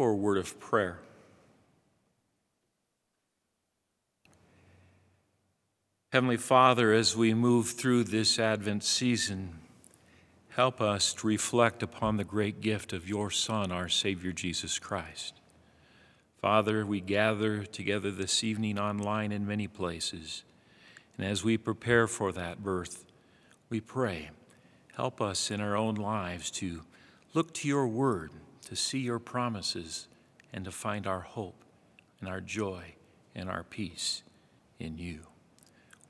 for 0.00 0.12
a 0.12 0.16
word 0.16 0.38
of 0.38 0.58
prayer. 0.58 0.98
Heavenly 6.10 6.38
Father, 6.38 6.94
as 6.94 7.14
we 7.14 7.34
move 7.34 7.72
through 7.72 8.04
this 8.04 8.38
Advent 8.38 8.82
season, 8.82 9.58
help 10.48 10.80
us 10.80 11.12
to 11.12 11.26
reflect 11.26 11.82
upon 11.82 12.16
the 12.16 12.24
great 12.24 12.62
gift 12.62 12.94
of 12.94 13.10
your 13.10 13.30
Son, 13.30 13.70
our 13.70 13.90
Savior 13.90 14.32
Jesus 14.32 14.78
Christ. 14.78 15.34
Father, 16.40 16.86
we 16.86 17.02
gather 17.02 17.66
together 17.66 18.10
this 18.10 18.42
evening 18.42 18.78
online 18.78 19.32
in 19.32 19.46
many 19.46 19.68
places, 19.68 20.44
and 21.18 21.26
as 21.26 21.44
we 21.44 21.58
prepare 21.58 22.06
for 22.06 22.32
that 22.32 22.64
birth, 22.64 23.04
we 23.68 23.82
pray, 23.82 24.30
help 24.96 25.20
us 25.20 25.50
in 25.50 25.60
our 25.60 25.76
own 25.76 25.96
lives 25.96 26.50
to 26.52 26.84
look 27.34 27.52
to 27.52 27.68
your 27.68 27.86
word, 27.86 28.30
to 28.66 28.76
see 28.76 28.98
your 28.98 29.18
promises, 29.18 30.06
and 30.52 30.64
to 30.64 30.70
find 30.70 31.06
our 31.06 31.20
hope 31.20 31.64
and 32.20 32.28
our 32.28 32.40
joy 32.40 32.94
and 33.34 33.48
our 33.48 33.62
peace 33.62 34.22
in 34.78 34.98
you. 34.98 35.20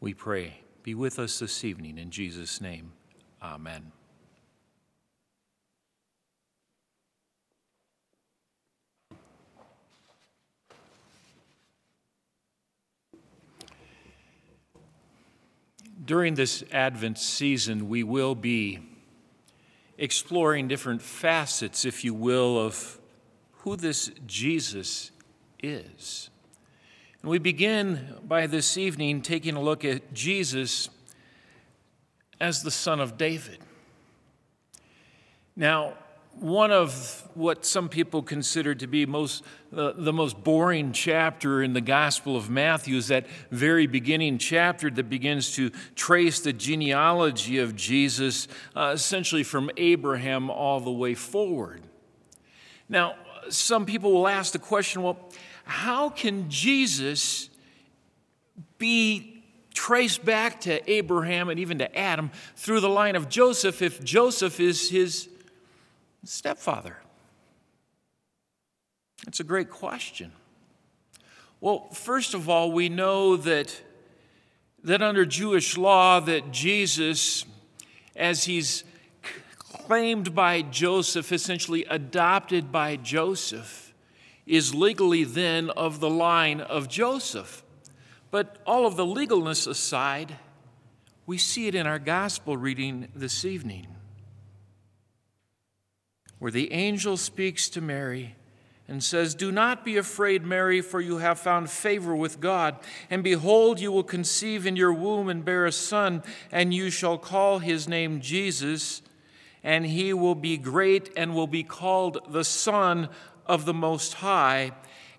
We 0.01 0.15
pray, 0.15 0.61
be 0.83 0.95
with 0.95 1.19
us 1.19 1.39
this 1.39 1.63
evening 1.65 1.99
in 1.99 2.11
Jesus' 2.11 2.61
name. 2.61 2.93
Amen. 3.43 3.93
During 16.03 16.35
this 16.35 16.65
Advent 16.73 17.19
season, 17.19 17.89
we 17.89 18.03
will 18.03 18.35
be 18.35 18.81
exploring 20.01 20.67
different 20.67 21.03
facets, 21.03 21.85
if 21.85 22.03
you 22.03 22.15
will, 22.15 22.59
of 22.59 22.99
who 23.59 23.77
this 23.77 24.11
Jesus 24.27 25.13
is. 25.63 26.31
And 27.21 27.31
we 27.31 27.39
begin 27.39 28.17
by 28.27 28.47
this 28.47 28.79
evening 28.79 29.21
taking 29.21 29.55
a 29.55 29.61
look 29.61 29.85
at 29.85 30.15
Jesus 30.15 30.89
as 32.41 32.63
the 32.63 32.71
Son 32.71 32.99
of 32.99 33.19
David. 33.19 33.59
Now, 35.55 35.93
one 36.39 36.71
of 36.71 37.29
what 37.35 37.67
some 37.67 37.89
people 37.89 38.23
consider 38.23 38.75
to 38.75 38.87
be 38.87 39.05
most 39.07 39.43
uh, 39.77 39.93
the 39.97 40.13
most 40.13 40.43
boring 40.43 40.91
chapter 40.93 41.63
in 41.63 41.75
the 41.75 41.81
Gospel 41.81 42.37
of 42.37 42.51
Matthew 42.51 42.97
is 42.97 43.09
that 43.09 43.27
very 43.51 43.87
beginning 43.87 44.39
chapter 44.39 44.91
that 44.91 45.09
begins 45.09 45.55
to 45.55 45.71
trace 45.95 46.41
the 46.41 46.53
genealogy 46.53 47.59
of 47.59 47.77
Jesus, 47.77 48.49
uh, 48.75 48.93
essentially 48.95 49.45
from 49.45 49.71
Abraham 49.77 50.51
all 50.51 50.81
the 50.81 50.91
way 50.91 51.15
forward. 51.15 51.83
Now, 52.89 53.15
some 53.49 53.87
people 53.87 54.13
will 54.13 54.27
ask 54.27 54.53
the 54.53 54.59
question 54.59 55.03
well, 55.03 55.19
how 55.65 56.11
can 56.11 56.51
Jesus 56.51 57.49
be 58.79 59.45
traced 59.73 60.25
back 60.25 60.61
to 60.63 60.91
Abraham 60.91 61.49
and 61.49 61.61
even 61.61 61.79
to 61.79 61.97
Adam 61.97 62.31
through 62.57 62.81
the 62.81 62.89
line 62.89 63.15
of 63.15 63.29
Joseph 63.29 63.83
if 63.83 64.03
Joseph 64.03 64.59
is 64.59 64.91
his 64.91 65.30
stepfather? 66.25 66.97
That's 69.25 69.41
a 69.41 69.45
great 69.45 69.71
question. 69.71 70.33
Well, 71.61 71.89
first 71.91 72.33
of 72.33 72.49
all, 72.49 72.73
we 72.73 72.89
know 72.89 73.37
that, 73.37 73.83
that 74.83 75.03
under 75.03 75.27
Jewish 75.27 75.77
law 75.77 76.21
that 76.21 76.53
Jesus, 76.53 77.45
as 78.17 78.45
he's 78.45 78.85
claimed 79.59 80.35
by 80.35 80.63
Joseph, 80.63 81.33
essentially 81.33 81.85
adopted 81.85 82.73
by 82.73 82.97
Joseph, 82.97 83.93
is 84.47 84.75
legally 84.75 85.23
then 85.23 85.69
of 85.71 86.01
the 86.01 86.09
line 86.09 86.61
of 86.61 86.89
Joseph. 86.89 87.63
But 88.31 88.57
all 88.67 88.87
of 88.87 88.97
the 88.97 89.05
legalness 89.05 89.67
aside, 89.67 90.37
we 91.27 91.37
see 91.39 91.67
it 91.67 91.75
in 91.75 91.87
our 91.87 91.99
gospel 91.99 92.57
reading 92.57 93.09
this 93.15 93.45
evening, 93.45 93.87
where 96.41 96.51
the 96.51 96.73
angel 96.73 97.17
speaks 97.17 97.69
to 97.69 97.81
Mary 97.81 98.35
and 98.89 99.05
says, 99.05 99.37
Do 99.37 99.53
not 99.53 99.85
be 99.85 99.97
afraid, 99.97 100.45
Mary, 100.45 100.81
for 100.81 101.01
you 101.01 101.19
have 101.19 101.39
found 101.39 101.71
favor 101.71 102.17
with 102.17 102.41
God. 102.41 102.77
And 103.09 103.23
behold, 103.23 103.79
you 103.79 103.93
will 103.93 104.03
conceive 104.03 104.67
in 104.67 104.75
your 104.75 104.93
womb 104.93 105.29
and 105.29 105.45
bear 105.45 105.65
a 105.65 105.71
son, 105.71 106.25
and 106.51 106.75
you 106.75 106.91
shall 106.91 107.17
call 107.17 107.61
his 107.61 107.87
name 107.87 108.21
Jesus, 108.21 109.03
and 109.63 109.87
he 109.87 110.13
will 110.13 110.35
be 110.35 110.57
great 110.57 111.11
and 111.17 111.37
will 111.37 111.47
be 111.47 111.63
called 111.63 112.19
the 112.29 112.45
Son 112.45 113.09
of 113.47 113.65
the 113.65 113.75
Most 113.75 114.15
High, 114.15 114.73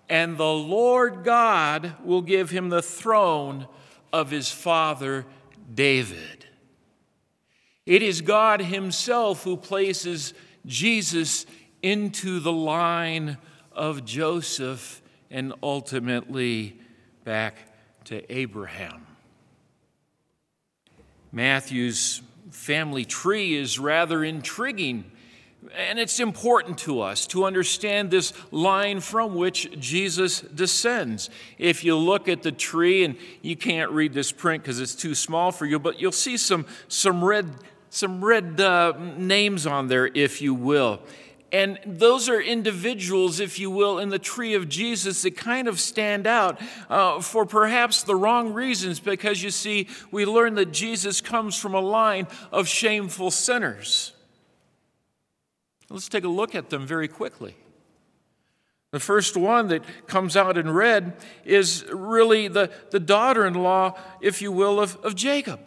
and 0.08 0.36
the 0.36 0.44
Lord 0.44 1.24
God 1.24 1.94
will 2.04 2.22
give 2.22 2.50
him 2.50 2.68
the 2.68 2.82
throne 2.82 3.68
of 4.12 4.30
his 4.30 4.50
father 4.50 5.24
David. 5.72 6.46
It 7.86 8.02
is 8.02 8.20
God 8.20 8.60
Himself 8.60 9.42
who 9.42 9.56
places 9.56 10.34
Jesus 10.66 11.46
into 11.82 12.40
the 12.40 12.52
line 12.52 13.38
of 13.72 14.04
Joseph 14.04 15.02
and 15.30 15.52
ultimately 15.62 16.78
back 17.24 17.56
to 18.04 18.32
Abraham. 18.32 19.06
Matthew's 21.30 22.22
family 22.50 23.04
tree 23.04 23.54
is 23.54 23.78
rather 23.78 24.22
intriguing 24.22 25.10
and 25.76 25.98
it's 25.98 26.18
important 26.18 26.78
to 26.78 27.00
us 27.00 27.26
to 27.28 27.44
understand 27.44 28.10
this 28.10 28.32
line 28.50 29.00
from 29.00 29.34
which 29.34 29.70
Jesus 29.78 30.40
descends. 30.40 31.30
If 31.58 31.84
you 31.84 31.96
look 31.96 32.28
at 32.28 32.42
the 32.42 32.52
tree, 32.52 33.04
and 33.04 33.16
you 33.42 33.56
can't 33.56 33.90
read 33.92 34.12
this 34.12 34.32
print 34.32 34.62
because 34.62 34.80
it's 34.80 34.94
too 34.94 35.14
small 35.14 35.52
for 35.52 35.66
you, 35.66 35.78
but 35.78 36.00
you'll 36.00 36.12
see 36.12 36.36
some, 36.36 36.66
some 36.88 37.24
red, 37.24 37.48
some 37.92 38.24
red 38.24 38.58
uh, 38.58 38.94
names 39.18 39.66
on 39.66 39.88
there, 39.88 40.06
if 40.06 40.40
you 40.40 40.54
will. 40.54 41.02
And 41.52 41.78
those 41.84 42.30
are 42.30 42.40
individuals, 42.40 43.38
if 43.38 43.58
you 43.58 43.70
will, 43.70 43.98
in 43.98 44.08
the 44.08 44.18
tree 44.18 44.54
of 44.54 44.70
Jesus 44.70 45.20
that 45.22 45.36
kind 45.36 45.68
of 45.68 45.78
stand 45.78 46.26
out 46.26 46.58
uh, 46.88 47.20
for 47.20 47.44
perhaps 47.44 48.02
the 48.02 48.16
wrong 48.16 48.54
reasons, 48.54 48.98
because 48.98 49.42
you 49.42 49.50
see, 49.50 49.88
we 50.10 50.24
learn 50.24 50.54
that 50.54 50.72
Jesus 50.72 51.20
comes 51.20 51.54
from 51.54 51.74
a 51.74 51.80
line 51.80 52.28
of 52.50 52.66
shameful 52.66 53.30
sinners. 53.30 54.14
Let's 55.90 56.08
take 56.08 56.24
a 56.24 56.28
look 56.28 56.54
at 56.54 56.70
them 56.70 56.86
very 56.86 57.08
quickly. 57.08 57.54
The 58.92 59.00
first 59.00 59.36
one 59.36 59.68
that 59.68 59.82
comes 60.06 60.34
out 60.34 60.56
in 60.56 60.70
red 60.70 61.12
is 61.44 61.84
really 61.92 62.48
the, 62.48 62.70
the 62.90 63.00
daughter 63.00 63.46
in 63.46 63.52
law, 63.52 63.98
if 64.22 64.40
you 64.40 64.50
will, 64.50 64.80
of, 64.80 64.96
of 65.04 65.14
Jacob. 65.14 65.60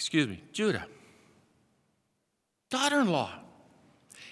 Excuse 0.00 0.28
me, 0.28 0.42
Judah. 0.54 0.86
Daughter 2.70 3.00
in 3.00 3.08
law. 3.08 3.30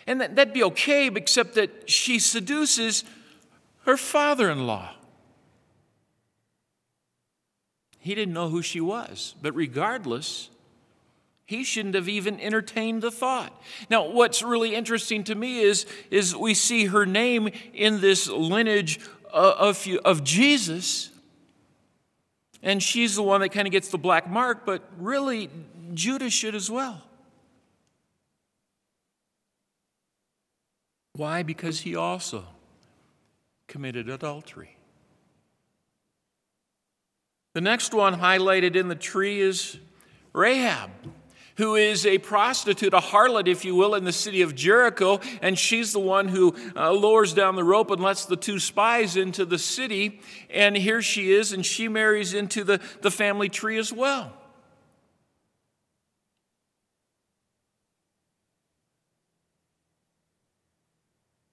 And 0.07 0.19
that, 0.23 0.35
that'd 0.35 0.55
be 0.55 0.65
okay, 0.65 1.09
except 1.09 1.57
that 1.57 1.91
she 1.91 2.19
seduces 2.19 3.05
her 3.85 3.99
father 3.99 4.49
in 4.49 4.67
law. 4.67 4.95
He 7.99 8.15
didn't 8.15 8.33
know 8.33 8.49
who 8.49 8.63
she 8.63 8.81
was, 8.81 9.35
but 9.43 9.55
regardless, 9.55 10.49
he 11.45 11.65
shouldn't 11.65 11.97
have 11.97 12.09
even 12.09 12.41
entertained 12.41 13.03
the 13.03 13.11
thought. 13.11 13.53
Now, 13.91 14.09
what's 14.09 14.43
really 14.43 14.75
interesting 14.75 15.23
to 15.25 15.35
me 15.35 15.61
is, 15.61 15.85
is 16.11 16.35
we 16.35 16.55
see 16.55 16.87
her 16.87 17.05
name 17.05 17.51
in 17.75 18.01
this 18.01 18.27
lineage 18.27 19.01
uh, 19.35 19.55
of, 19.59 19.87
of 20.07 20.25
Jesus, 20.25 21.11
and 22.63 22.83
she's 22.83 23.17
the 23.17 23.23
one 23.23 23.41
that 23.41 23.51
kind 23.51 23.67
of 23.67 23.73
gets 23.73 23.89
the 23.89 23.99
black 23.99 24.29
mark, 24.29 24.67
but 24.67 24.83
really, 24.99 25.51
Judah 25.95 26.31
should 26.31 26.55
as 26.55 26.71
well. 26.71 27.03
Why? 31.15 31.43
Because 31.43 31.81
he 31.81 31.97
also 31.97 32.45
committed 33.67 34.09
adultery. 34.09 34.77
The 37.55 37.61
next 37.61 37.93
one 37.93 38.21
highlighted 38.21 38.77
in 38.77 38.89
the 38.89 38.95
tree 38.95 39.41
is 39.41 39.79
Rahab 40.33 40.91
who 41.59 41.75
is 41.75 42.07
a 42.07 42.19
prostitute, 42.19 42.95
a 42.95 43.01
harlot, 43.01 43.49
if 43.49 43.65
you 43.65 43.75
will, 43.75 43.97
in 43.97 44.05
the 44.05 44.13
city 44.13 44.43
of 44.43 44.55
Jericho. 44.55 45.21
And 45.43 45.59
she's 45.59 45.93
the 45.93 45.99
one 45.99 46.29
who 46.29 46.55
uh, 46.75 46.93
lowers 46.93 47.35
down 47.35 47.57
the 47.57 47.65
rope 47.65 47.91
and 47.91 48.01
lets 48.01 48.25
the 48.25 48.37
two 48.37 48.61
spies 48.61 49.17
into 49.17 49.45
the 49.45 49.59
city. 49.59 50.21
And 50.51 50.77
here 50.77 51.03
she 51.03 51.33
is, 51.33 51.53
and 51.53 51.67
she 51.67 51.89
marries 51.89 52.33
into 52.33 52.63
the, 52.63 52.81
the 53.03 53.11
family 53.11 53.49
tree 53.49 53.77
as 53.77 53.93
well. 53.93 54.33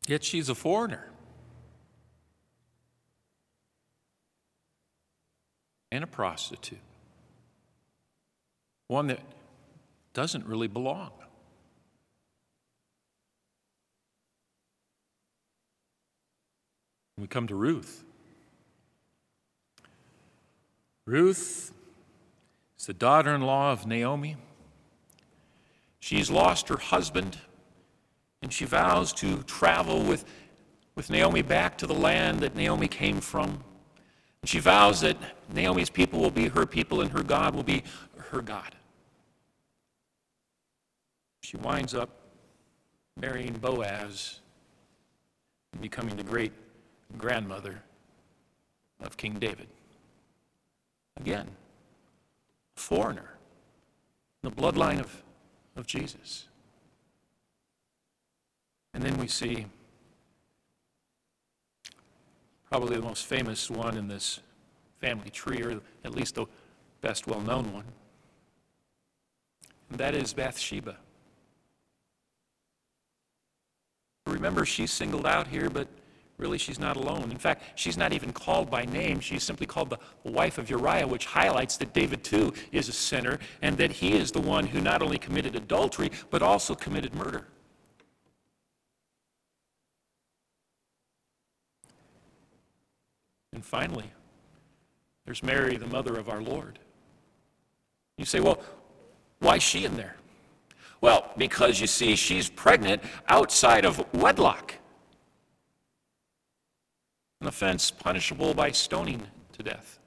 Yet 0.07 0.23
she's 0.23 0.49
a 0.49 0.55
foreigner. 0.55 1.09
And 5.91 6.03
a 6.03 6.07
prostitute. 6.07 6.77
One 8.87 9.07
that 9.07 9.19
doesn't 10.15 10.47
really 10.47 10.67
belong. 10.67 11.11
We 17.17 17.27
come 17.27 17.47
to 17.47 17.55
Ruth. 17.55 18.03
Ruth 21.05 21.73
is 22.79 22.85
the 22.87 22.93
daughter 22.93 23.35
in 23.35 23.41
law 23.41 23.71
of 23.71 23.85
Naomi. 23.85 24.37
She's 25.99 26.31
lost 26.31 26.69
her 26.69 26.77
husband, 26.77 27.37
and 28.41 28.51
she 28.51 28.65
vows 28.65 29.13
to 29.13 29.43
travel 29.43 30.01
with, 30.01 30.25
with 30.95 31.09
Naomi 31.09 31.41
back 31.41 31.77
to 31.79 31.87
the 31.87 31.93
land 31.93 32.39
that 32.39 32.55
Naomi 32.55 32.87
came 32.87 33.19
from. 33.19 33.63
And 34.41 34.49
she 34.49 34.59
vows 34.59 35.01
that 35.01 35.17
Naomi's 35.53 35.89
people 35.89 36.19
will 36.19 36.31
be 36.31 36.47
her 36.47 36.65
people 36.65 37.01
and 37.01 37.11
her 37.11 37.23
God 37.23 37.53
will 37.55 37.63
be 37.63 37.83
her 38.29 38.41
God. 38.41 38.75
She 41.45 41.57
winds 41.57 41.93
up 41.93 42.09
marrying 43.15 43.53
Boaz 43.53 44.39
and 45.71 45.79
becoming 45.79 46.15
the 46.15 46.23
great 46.23 46.51
grandmother 47.19 47.83
of 48.99 49.15
King 49.15 49.35
David. 49.35 49.67
Again, 51.17 51.47
a 52.75 52.79
foreigner, 52.79 53.29
in 54.41 54.49
the 54.49 54.55
bloodline 54.55 54.99
of, 54.99 55.21
of 55.75 55.85
Jesus. 55.85 56.47
And 58.95 59.03
then 59.03 59.15
we 59.19 59.27
see 59.27 59.67
probably 62.71 62.95
the 62.95 63.03
most 63.03 63.27
famous 63.27 63.69
one 63.69 63.97
in 63.97 64.07
this 64.07 64.39
family 64.99 65.29
tree, 65.29 65.61
or 65.61 65.79
at 66.03 66.15
least 66.15 66.35
the 66.35 66.47
best 67.01 67.27
well 67.27 67.41
known 67.41 67.71
one. 67.71 67.85
And 69.91 69.99
that 69.99 70.15
is 70.15 70.33
Bathsheba. 70.33 70.97
Remember, 74.45 74.63
she's 74.63 74.91
singled 74.91 75.25
out 75.25 75.47
here, 75.47 75.71
but 75.71 75.87
really 76.37 76.59
she's 76.59 76.77
not 76.77 76.97
alone. 76.97 77.31
In 77.31 77.39
fact, 77.39 77.63
she's 77.73 77.97
not 77.97 78.13
even 78.13 78.31
called 78.31 78.69
by 78.69 78.85
name. 78.85 79.19
She's 79.19 79.41
simply 79.41 79.65
called 79.65 79.89
the 79.89 79.97
wife 80.23 80.59
of 80.59 80.69
Uriah, 80.69 81.07
which 81.07 81.25
highlights 81.25 81.77
that 81.77 81.95
David 81.95 82.23
too 82.23 82.53
is 82.71 82.87
a 82.87 82.91
sinner 82.91 83.39
and 83.63 83.75
that 83.79 83.91
he 83.91 84.13
is 84.13 84.31
the 84.31 84.39
one 84.39 84.67
who 84.67 84.81
not 84.81 85.01
only 85.01 85.17
committed 85.17 85.55
adultery, 85.55 86.11
but 86.29 86.43
also 86.43 86.75
committed 86.75 87.15
murder. 87.15 87.47
And 93.51 93.65
finally, 93.65 94.11
there's 95.25 95.41
Mary, 95.41 95.75
the 95.75 95.87
mother 95.87 96.17
of 96.17 96.29
our 96.29 96.43
Lord. 96.43 96.77
You 98.19 98.25
say, 98.25 98.41
well, 98.41 98.59
why 99.39 99.55
is 99.55 99.63
she 99.63 99.85
in 99.85 99.97
there? 99.97 100.17
Well, 101.05 101.31
because 101.37 101.79
you 101.79 101.85
see, 101.85 102.15
she's 102.15 102.49
pregnant 102.49 103.03
outside 103.27 103.85
of 103.85 104.03
wedlock. 104.11 104.73
An 107.41 107.47
offense 107.47 107.91
punishable 107.91 108.55
by 108.55 108.71
stoning 108.71 109.21
to 109.53 109.61
death. 109.61 109.99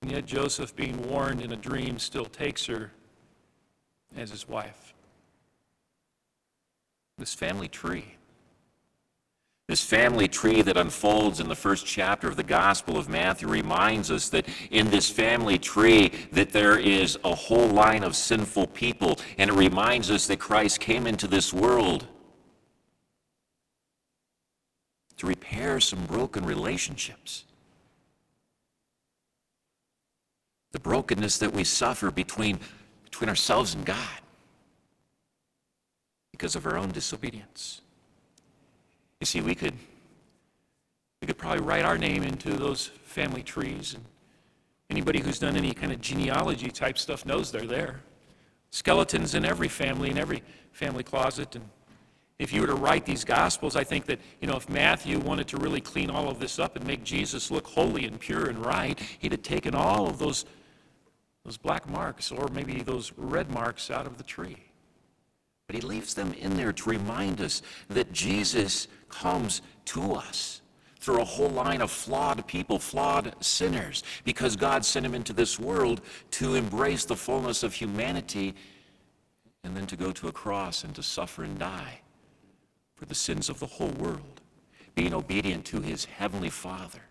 And 0.00 0.12
yet, 0.12 0.26
Joseph, 0.26 0.76
being 0.76 1.10
warned 1.10 1.42
in 1.42 1.50
a 1.50 1.56
dream, 1.56 1.98
still 1.98 2.26
takes 2.26 2.66
her 2.66 2.92
as 4.16 4.30
his 4.30 4.48
wife. 4.48 4.94
This 7.18 7.34
family 7.34 7.66
tree 7.66 8.14
this 9.68 9.84
family 9.84 10.28
tree 10.28 10.60
that 10.62 10.76
unfolds 10.76 11.40
in 11.40 11.48
the 11.48 11.54
first 11.54 11.86
chapter 11.86 12.28
of 12.28 12.36
the 12.36 12.42
Gospel 12.42 12.98
of 12.98 13.08
Matthew 13.08 13.48
reminds 13.48 14.10
us 14.10 14.28
that 14.30 14.46
in 14.70 14.90
this 14.90 15.08
family 15.08 15.58
tree 15.58 16.10
that 16.32 16.50
there 16.50 16.78
is 16.78 17.18
a 17.24 17.34
whole 17.34 17.68
line 17.68 18.02
of 18.02 18.16
sinful 18.16 18.66
people 18.68 19.18
and 19.38 19.50
it 19.50 19.54
reminds 19.54 20.10
us 20.10 20.26
that 20.26 20.40
Christ 20.40 20.80
came 20.80 21.06
into 21.06 21.28
this 21.28 21.52
world 21.52 22.06
to 25.16 25.26
repair 25.26 25.78
some 25.78 26.04
broken 26.06 26.44
relationships. 26.44 27.44
The 30.72 30.80
brokenness 30.80 31.38
that 31.38 31.52
we 31.52 31.62
suffer 31.62 32.10
between, 32.10 32.58
between 33.04 33.28
ourselves 33.28 33.74
and 33.74 33.86
God 33.86 34.20
because 36.32 36.56
of 36.56 36.66
our 36.66 36.76
own 36.76 36.90
disobedience. 36.90 37.82
You 39.22 39.26
see, 39.26 39.40
we 39.40 39.54
could, 39.54 39.74
we 41.20 41.28
could 41.28 41.38
probably 41.38 41.62
write 41.62 41.84
our 41.84 41.96
name 41.96 42.24
into 42.24 42.54
those 42.54 42.88
family 43.04 43.44
trees. 43.44 43.94
And 43.94 44.04
anybody 44.90 45.20
who's 45.20 45.38
done 45.38 45.56
any 45.56 45.72
kind 45.74 45.92
of 45.92 46.00
genealogy 46.00 46.72
type 46.72 46.98
stuff 46.98 47.24
knows 47.24 47.52
they're 47.52 47.64
there. 47.64 48.00
Skeletons 48.70 49.36
in 49.36 49.44
every 49.44 49.68
family, 49.68 50.10
in 50.10 50.18
every 50.18 50.42
family 50.72 51.04
closet. 51.04 51.54
And 51.54 51.68
if 52.40 52.52
you 52.52 52.62
were 52.62 52.66
to 52.66 52.74
write 52.74 53.06
these 53.06 53.22
gospels, 53.22 53.76
I 53.76 53.84
think 53.84 54.06
that, 54.06 54.18
you 54.40 54.48
know, 54.48 54.56
if 54.56 54.68
Matthew 54.68 55.20
wanted 55.20 55.46
to 55.46 55.56
really 55.56 55.80
clean 55.80 56.10
all 56.10 56.28
of 56.28 56.40
this 56.40 56.58
up 56.58 56.74
and 56.74 56.84
make 56.84 57.04
Jesus 57.04 57.48
look 57.48 57.68
holy 57.68 58.06
and 58.06 58.18
pure 58.18 58.48
and 58.48 58.66
right, 58.66 58.98
he'd 59.20 59.30
have 59.30 59.42
taken 59.42 59.72
all 59.72 60.08
of 60.08 60.18
those, 60.18 60.46
those 61.44 61.56
black 61.56 61.88
marks 61.88 62.32
or 62.32 62.48
maybe 62.48 62.82
those 62.82 63.12
red 63.16 63.52
marks 63.52 63.88
out 63.88 64.04
of 64.04 64.18
the 64.18 64.24
tree. 64.24 64.71
But 65.66 65.76
he 65.76 65.82
leaves 65.82 66.14
them 66.14 66.32
in 66.34 66.56
there 66.56 66.72
to 66.72 66.90
remind 66.90 67.40
us 67.40 67.62
that 67.88 68.12
Jesus 68.12 68.88
comes 69.08 69.62
to 69.86 70.12
us 70.12 70.60
through 70.98 71.20
a 71.20 71.24
whole 71.24 71.48
line 71.48 71.80
of 71.80 71.90
flawed 71.90 72.46
people, 72.46 72.78
flawed 72.78 73.34
sinners, 73.40 74.04
because 74.24 74.54
God 74.54 74.84
sent 74.84 75.04
him 75.04 75.14
into 75.14 75.32
this 75.32 75.58
world 75.58 76.00
to 76.32 76.54
embrace 76.54 77.04
the 77.04 77.16
fullness 77.16 77.62
of 77.62 77.74
humanity 77.74 78.54
and 79.64 79.76
then 79.76 79.86
to 79.86 79.96
go 79.96 80.12
to 80.12 80.28
a 80.28 80.32
cross 80.32 80.84
and 80.84 80.94
to 80.94 81.02
suffer 81.02 81.42
and 81.42 81.58
die 81.58 82.00
for 82.94 83.06
the 83.06 83.14
sins 83.14 83.48
of 83.48 83.58
the 83.58 83.66
whole 83.66 83.90
world, 83.98 84.40
being 84.94 85.12
obedient 85.12 85.64
to 85.64 85.80
his 85.80 86.04
heavenly 86.04 86.50
Father. 86.50 87.02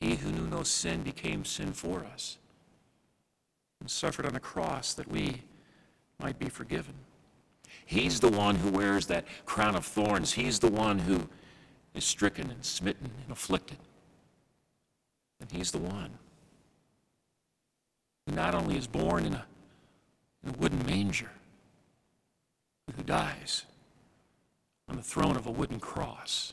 He 0.00 0.16
who 0.16 0.32
knew 0.32 0.46
no 0.48 0.62
sin 0.62 1.02
became 1.02 1.44
sin 1.44 1.72
for 1.72 2.04
us 2.04 2.38
and 3.80 3.90
suffered 3.90 4.26
on 4.26 4.34
a 4.34 4.40
cross 4.40 4.94
that 4.94 5.08
we 5.08 5.42
might 6.18 6.38
be 6.38 6.48
forgiven. 6.48 6.94
He's 7.86 8.20
the 8.20 8.30
one 8.30 8.56
who 8.56 8.70
wears 8.70 9.06
that 9.06 9.24
crown 9.46 9.76
of 9.76 9.84
thorns. 9.84 10.32
He's 10.32 10.58
the 10.58 10.70
one 10.70 11.00
who 11.00 11.28
is 11.94 12.04
stricken 12.04 12.50
and 12.50 12.64
smitten 12.64 13.10
and 13.22 13.32
afflicted. 13.32 13.78
And 15.40 15.50
he's 15.50 15.70
the 15.70 15.78
one 15.78 16.10
who 18.26 18.34
not 18.34 18.54
only 18.54 18.76
is 18.76 18.86
born 18.86 19.26
in 19.26 19.34
a, 19.34 19.44
in 20.44 20.54
a 20.54 20.58
wooden 20.58 20.84
manger, 20.86 21.30
but 22.86 22.96
who 22.96 23.02
dies 23.02 23.64
on 24.88 24.96
the 24.96 25.02
throne 25.02 25.36
of 25.36 25.46
a 25.46 25.50
wooden 25.50 25.80
cross. 25.80 26.52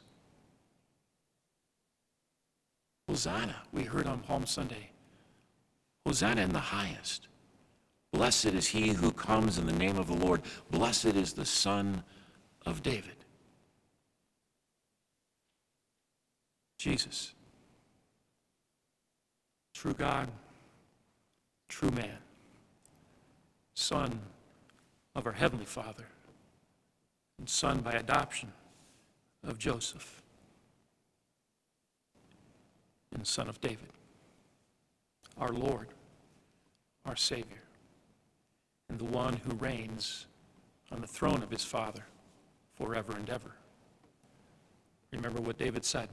Hosanna, 3.08 3.56
we 3.72 3.84
heard 3.84 4.06
on 4.06 4.20
Palm 4.20 4.46
Sunday. 4.46 4.92
Hosanna 6.06 6.42
in 6.42 6.54
the 6.54 6.60
highest. 6.60 7.28
Blessed 8.18 8.46
is 8.46 8.66
he 8.66 8.88
who 8.88 9.12
comes 9.12 9.60
in 9.60 9.68
the 9.68 9.72
name 9.72 9.96
of 10.00 10.08
the 10.08 10.16
Lord. 10.16 10.42
Blessed 10.72 11.06
is 11.06 11.34
the 11.34 11.46
Son 11.46 12.04
of 12.66 12.82
David. 12.82 13.14
Jesus, 16.80 17.36
true 19.72 19.94
God, 19.94 20.30
true 21.70 21.92
man, 21.92 22.18
Son 23.76 24.20
of 25.14 25.28
our 25.28 25.34
Heavenly 25.34 25.66
Father, 25.66 26.08
and 27.38 27.48
Son 27.48 27.82
by 27.82 27.92
adoption 27.92 28.52
of 29.44 29.60
Joseph, 29.60 30.24
and 33.14 33.28
Son 33.28 33.48
of 33.48 33.62
David, 33.62 33.90
our 35.38 35.50
Lord, 35.50 35.90
our 37.06 37.16
Savior 37.16 37.62
and 38.90 39.00
the 39.00 39.06
one 39.06 39.38
who 39.38 39.56
reigns 39.56 40.26
on 40.92 41.02
the 41.02 41.08
throne 41.08 41.44
of 41.44 41.52
his 41.52 41.64
Father 41.64 42.04
forever 42.76 43.14
and 43.16 43.30
ever. 43.30 43.52
Remember 45.12 45.42
what 45.42 45.58
David 45.58 45.84
said, 45.84 46.10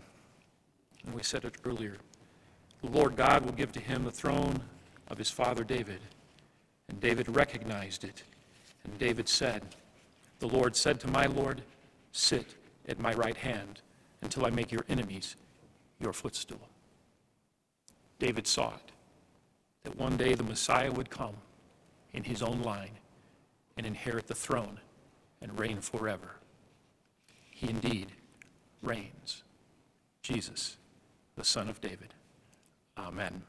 and 1.05 1.15
we 1.15 1.23
said 1.23 1.45
it 1.45 1.57
earlier. 1.65 1.97
The 2.83 2.91
Lord 2.91 3.17
God 3.17 3.45
will 3.45 3.53
give 3.53 3.73
to 3.73 3.81
him 3.81 4.05
the 4.05 4.11
throne 4.11 4.63
of 5.09 5.19
his 5.19 5.31
father 5.31 5.65
David. 5.65 6.01
And 6.89 7.01
David 7.01 7.35
recognized 7.35 8.05
it. 8.05 8.23
And 8.85 8.99
David 8.99 9.29
said, 9.29 9.63
The 10.39 10.49
Lord 10.49 10.77
said 10.77 11.01
to 11.01 11.09
my 11.09 11.27
Lord, 11.27 11.63
Sit 12.13 12.55
at 12.87 13.01
my 13.01 13.13
right 13.15 13.37
hand 13.37 13.81
until 14.23 14.47
I 14.47 14.51
make 14.51 14.71
your 14.71 14.85
enemies 14.89 15.37
your 16.01 16.13
footstool. 16.13 16.61
David 18.19 18.47
saw 18.47 18.75
it, 18.75 18.93
that 19.83 19.97
one 19.97 20.17
day 20.17 20.35
the 20.35 20.45
Messiah 20.45 20.93
would 20.93 21.11
come 21.11 21.35
in 22.15 22.25
his 22.25 22.43
own 22.43 22.63
line 22.63 22.99
and 23.77 23.87
inherit 23.87 24.29
the 24.29 24.35
throne 24.35 24.81
and 25.43 25.59
reign 25.59 25.81
forever. 25.81 26.37
He 27.51 27.69
indeed 27.69 28.13
reigns. 28.83 29.43
Jesus, 30.23 30.79
the 31.37 31.45
Son 31.45 31.69
of 31.69 31.81
David. 31.81 32.15
Amen. 32.97 33.43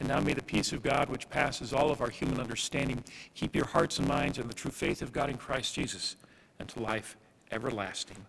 And 0.00 0.08
now 0.08 0.20
may 0.20 0.34
the 0.34 0.42
peace 0.42 0.72
of 0.72 0.82
God, 0.82 1.08
which 1.08 1.30
passes 1.30 1.72
all 1.72 1.90
of 1.90 2.00
our 2.00 2.10
human 2.10 2.40
understanding, 2.40 3.04
keep 3.34 3.54
your 3.54 3.66
hearts 3.66 3.98
and 3.98 4.08
minds 4.08 4.38
in 4.38 4.48
the 4.48 4.54
true 4.54 4.70
faith 4.70 5.00
of 5.00 5.12
God 5.12 5.30
in 5.30 5.36
Christ 5.36 5.74
Jesus 5.74 6.16
unto 6.58 6.80
life 6.80 7.16
everlasting. 7.50 8.26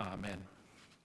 Amen. 0.00 0.38